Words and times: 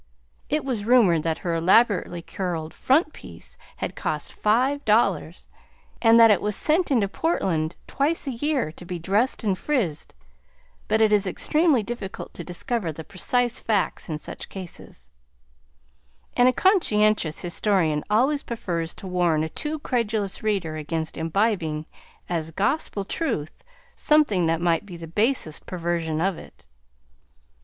It 0.49 0.65
was 0.65 0.83
rumored 0.83 1.21
that 1.21 1.37
her 1.45 1.53
elaborately 1.53 2.23
curled 2.23 2.73
"front 2.73 3.13
piece" 3.13 3.55
had 3.77 3.95
cost 3.95 4.33
five 4.33 4.83
dollars, 4.83 5.47
and 6.01 6.19
that 6.19 6.31
it 6.31 6.41
was 6.41 6.55
sent 6.55 6.89
into 6.89 7.07
Portland 7.07 7.75
twice 7.85 8.25
a 8.25 8.31
year 8.31 8.71
to 8.71 8.83
be 8.83 8.97
dressed 8.97 9.43
and 9.43 9.55
frizzed; 9.55 10.15
but 10.87 11.01
it 11.01 11.13
is 11.13 11.27
extremely 11.27 11.83
difficult 11.83 12.33
to 12.33 12.43
discover 12.43 12.91
the 12.91 13.03
precise 13.03 13.59
facts 13.59 14.09
in 14.09 14.17
such 14.17 14.49
cases, 14.49 15.11
and 16.35 16.49
a 16.49 16.51
conscientious 16.51 17.41
historian 17.41 18.03
always 18.09 18.41
prefers 18.41 18.95
to 18.95 19.05
warn 19.05 19.43
a 19.43 19.49
too 19.49 19.77
credulous 19.77 20.41
reader 20.41 20.77
against 20.77 21.15
imbibing 21.15 21.85
as 22.27 22.49
gospel 22.49 23.03
truth 23.03 23.63
something 23.95 24.47
that 24.47 24.61
might 24.61 24.83
be 24.83 24.97
the 24.97 25.05
basest 25.07 25.67
perversion 25.67 26.19
of 26.19 26.39
it. 26.39 26.65